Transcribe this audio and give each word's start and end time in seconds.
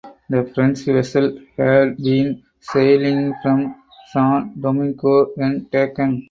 The 0.31 0.45
French 0.55 0.79
vessel 0.85 1.37
had 1.57 1.95
been 1.97 2.41
sailing 2.59 3.35
from 3.43 3.75
San 4.11 4.59
Domingo 4.59 5.25
when 5.35 5.65
taken. 5.65 6.11